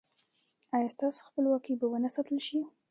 [0.75, 2.57] ایا ستاسو خپلواکي به و نه ساتل شي؟